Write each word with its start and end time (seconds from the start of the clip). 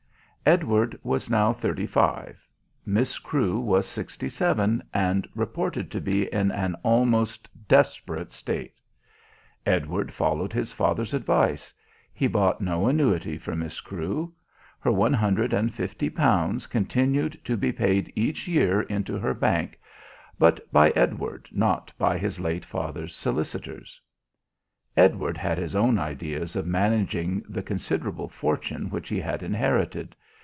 Edward 0.43 0.99
was 1.01 1.29
now 1.29 1.53
thirty 1.53 1.85
five. 1.85 2.45
Miss 2.85 3.19
Crewe 3.19 3.57
was 3.59 3.85
sixty 3.87 4.27
seven 4.27 4.81
and 4.93 5.29
reported 5.33 5.89
to 5.91 6.01
be 6.01 6.23
in 6.33 6.51
an 6.51 6.75
almost 6.83 7.47
desperate 7.69 8.33
state. 8.33 8.73
Edward 9.65 10.11
followed 10.11 10.51
his 10.51 10.73
father's 10.73 11.13
advice. 11.13 11.73
He 12.11 12.27
bought 12.27 12.59
no 12.59 12.87
annuity 12.87 13.37
for 13.37 13.55
Miss 13.55 13.79
Crewe. 13.79 14.33
Her 14.79 14.91
one 14.91 15.13
hundred 15.13 15.53
and 15.53 15.73
fifty 15.73 16.09
pounds 16.09 16.67
continued 16.67 17.39
to 17.45 17.55
be 17.55 17.71
paid 17.71 18.11
each 18.13 18.45
year 18.47 18.81
into 18.81 19.19
her 19.19 19.35
bank; 19.35 19.79
but 20.37 20.69
by 20.73 20.89
Edward, 20.97 21.47
not 21.53 21.93
by 21.97 22.17
his 22.17 22.41
late 22.41 22.65
father's 22.65 23.15
solicitors. 23.15 24.01
Edward 24.97 25.37
had 25.37 25.57
his 25.57 25.75
own 25.77 25.97
ideas 25.97 26.57
of 26.57 26.65
managing 26.67 27.41
the 27.47 27.63
considerable 27.63 28.27
fortune 28.27 28.89
which 28.89 29.07
he 29.07 29.21
had 29.21 29.43
inherited. 29.43 30.13